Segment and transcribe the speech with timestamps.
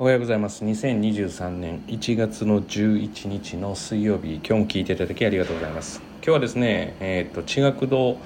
[0.00, 0.64] おはようございます。
[0.64, 4.36] 2023年1月の11日の水曜日。
[4.36, 6.00] 今日も聞いていただきありがとうございます。
[6.22, 8.16] 今日はですねえっ、と地学堂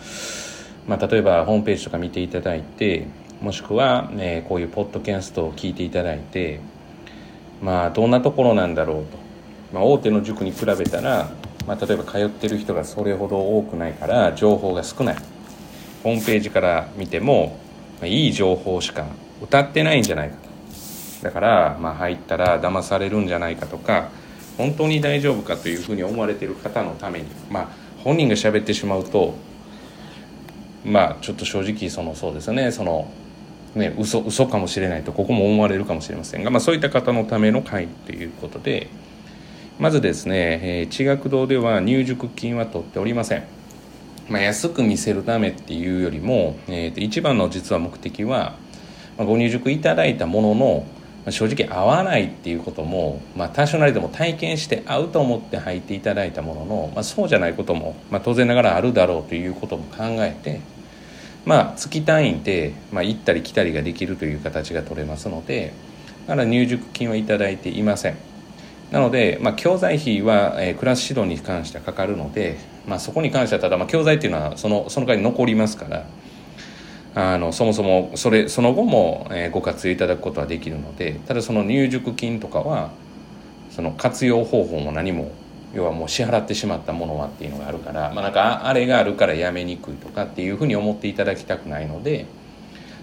[0.87, 3.09] まあ、例えばホームページとか見ていただいて
[3.41, 6.61] もしくは、ね、こういうポッドキャストを聞いていただいて
[7.61, 9.19] まあどんなところなんだろうと、
[9.73, 11.29] まあ、大手の塾に比べたら、
[11.67, 15.17] まあ、例えば通ってる人がそれほど多くないから情報が少ない。
[16.05, 17.59] ホームページから見ても、
[17.99, 19.07] まあ、いい情報しか
[19.43, 20.54] 歌ってないんじゃないかと。
[21.25, 24.11] だから、まあ、入ったら騙されるんじゃないかとか
[24.57, 27.69] 本当に大丈夫かというふうに思われてる方のために、まあ、
[28.05, 29.35] 本人が喋ってしまうと
[30.85, 33.11] まあちょっと正直そのそうですねその
[33.75, 38.89] ね嘘嘘かもしれないとここも思われるかもしれませんが、まあ、そういった方のための会ということで
[39.79, 43.45] まずですね、えー、地学堂では入塾金は取っておりません。
[44.29, 48.55] まあ、安く見せるためっていうよりも、えー、と一番の実は目的は、
[49.19, 50.87] まあ、ご入塾いただいたものの
[51.31, 60.61] 正直合わないっていうことも、まあ、多少なりでも体験して合うと思って入っていただいたものの、まあ、そうじゃないことも、まあ、当然ながらあるだろうということも考えて、
[61.47, 65.73] まあ、月単位で、まあ、行ったり来たりができるという形が取れますので
[66.27, 68.17] だから入塾金は頂いていません。
[68.91, 76.07] なので、まあ、教材費は、えー、クラス指導に関してはかかるので、まあ、そこに関してはただ、まあ、教材っていうのはそのその間に残りますから
[77.15, 82.91] あのそもそもそれその後も、え、ご活用いただくことはできるのでただその入塾金とかは
[83.71, 85.31] その活用方法も何も
[85.75, 92.27] 要はもう支払ってしまったものはっていうのがあるから、まあ、なんかあれがあるからやめにくいとかっていうふうに思っていただきたくないので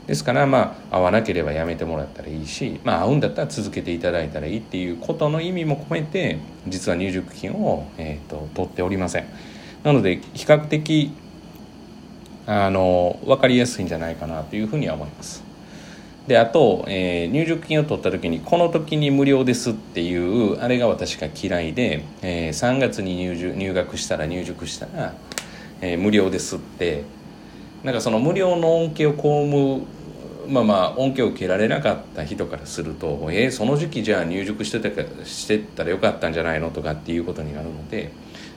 [0.08, 9.26] ですからまあ合わなければやめてもらったらいいし、まあ、合うんだったら続けていただいたらいいっていうことの意味も込めて実は入塾金を、えーと取っておりません。
[9.84, 11.12] なので比較的
[12.54, 15.42] あの分かりやすいんじゃないかなというふうには思います。
[16.28, 25.14] であと、えー、入塾金を取った時にこの時に無料ですっていうあれが私が嫌いで、えー、3月に入入学したら入塾したら、
[25.80, 27.06] えー、無料ですって
[27.84, 29.84] なんかその無料の恩恵を被む
[30.48, 38.12] まあまあ恩恵を受けられなかった人からするとえー、その時期じゃあ入塾してたかしてたらよかったんじゃないのとかっていうことになるので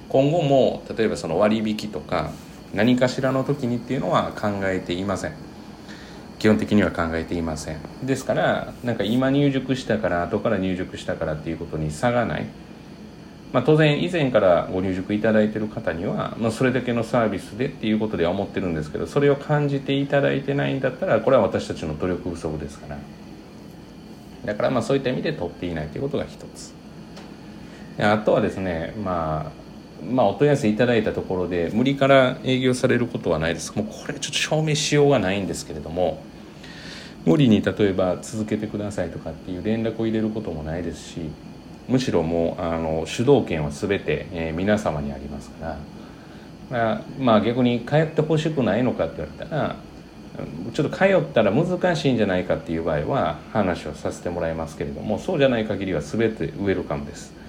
[0.09, 2.33] 今後も例えばその割引とか
[2.75, 5.33] 何かしらの時にっていうのは考えていません。
[6.39, 7.79] 基本的には考えていません。
[8.03, 12.47] ですからなんか今入塾したから後から入塾したからっていうことに差がない、
[13.53, 22.99] まあ、当然以前からご入塾いただいてる方には、まあ、それだけのサービスでっていうことでは思ってるんですけどそれを感じていただいてないんだったらこれは私たちの努力不足ですから。
[24.45, 26.75] だからまあそういった意味で取っていないということが一つ。
[27.99, 29.64] あとはですねまあ
[30.03, 36.23] まあ、お問い合わせいただいたところで無理から営業されることはないですもうこれちょっと証明しようがないんですけれども
[37.25, 41.21] 無理に例えば続けてくださいとかっていう連絡を入れることもないですし
[41.89, 45.79] むしろもうあの主導権は全て、えー、皆様にありますか
[46.71, 49.77] らまあ逆に通ってほしくないのかって言われたら
[50.73, 57.44] ちょっと通ったら難しいんじゃないかっていう場合は話をさせてもらいますけれどもそうじゃない限りは全てウェルカムです。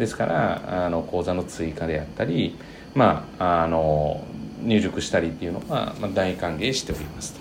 [0.00, 2.56] ですからあの講座の追加であったり、
[2.94, 4.24] まあ、あの
[4.62, 7.40] 入塾したりっていうのは、まあ、大歓迎しておりますと。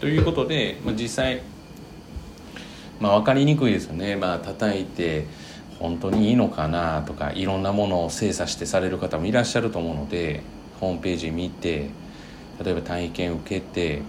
[0.00, 1.42] ということで、まあ、実際、
[3.00, 5.26] まあ、分かりにくいですよね、まあ叩いて
[5.78, 10.42] 本当にいいのかなとかいろんなものを精査してされる方もいらっしゃると思うので
[10.80, 11.90] ホームページ見て
[12.64, 14.02] 例えば体験受けて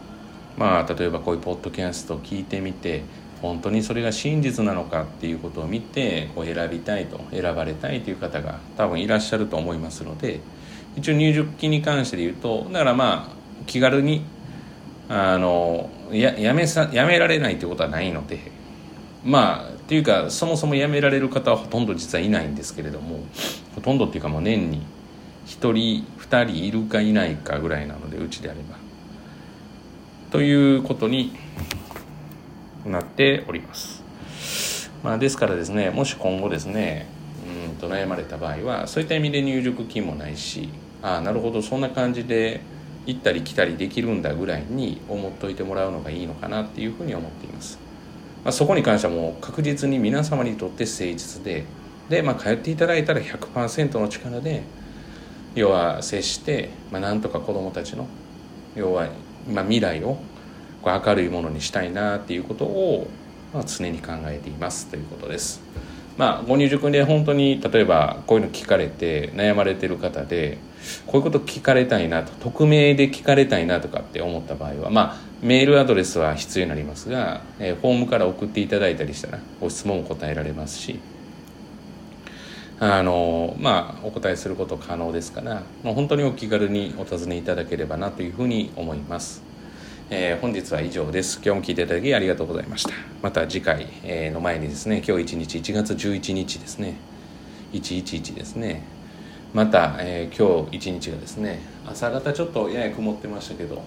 [0.58, 3.04] まあ例えばこういうポッドキャストを聞いてみて
[3.42, 10.42] 本当にそれが真実なのかっていうことを見てこう選びたいと選ばれたいという方が多分いらっしゃると思いますので
[10.96, 14.26] 一応入塾金に関してで言うとだからまあ気軽に
[15.08, 18.40] あのやめさやめられないということはないので
[19.24, 23.20] まあっていうかそもそも辞められる方はほとんど実はいないんですけれども
[23.76, 24.86] ほとんどっていうかもう年に
[25.48, 28.78] 1人2人いるかいないかぐらいなのでうちであれば。
[30.32, 31.34] ということに
[32.90, 34.04] なっております。
[35.04, 37.08] まあ、ですからですねもし今後ですね
[37.70, 40.70] うんと悩まれた場合はそういった意味で入塾金もないし
[41.02, 42.62] ああなるほどそんな感じで
[43.06, 47.80] 行ったり来たりできるんだぐらいに思っといてもらうのがいいのかなっていうふうに思っています。
[48.44, 51.66] まあ、そこに関してはもう確実に皆様にとって誠実で
[52.10, 54.64] で、まあ、通っていただいたら100%の力で
[55.56, 58.08] 要は接して、まあ、なんとか子どもたちの
[58.76, 59.10] 要は、
[59.52, 60.18] まあ、未来を
[60.82, 63.08] こう明るいものにしたいなっていうことを、
[63.54, 65.62] まあ、常に考えていますということです。
[66.18, 70.58] まあ、ご入塾で本当に例えばこういうの聞かれて悩まれてる方で
[71.08, 81.00] こういうこと聞かれたいなと匿名で聞かれたいなとかって思った場合はまあメールアドレスは必要になりますが、えー、フォームから送っていただいたりしたらご質問も答えられますし
[82.82, 89.42] あのまあお答えすること可能ですからもう本当にお気軽にお尋ねいただければなというふうに思います、
[90.12, 91.36] えー、本日は以上です。
[91.36, 92.90] 今日も聞いていただきありがとうございました。
[93.22, 96.96] また次回えの前にですね今日1日1月11日ですね。
[97.74, 98.82] 111ですね。
[99.54, 103.84] また、えー、今日一日がですね朝方ちょっとやや曇ってましたけど。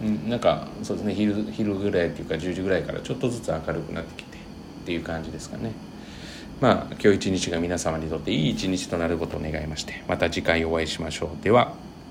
[0.00, 4.40] うん、なんかそうですね昼昼ぐらいっていうか10時ぐらいからちょっとずつ明るくなってきてっ
[4.84, 5.72] ていう感じですかね。
[6.60, 11.42] まあ今日一日が皆様にとっていい一日となることを願いましてまた次回お会いしましょう。
[11.42, 11.85] では。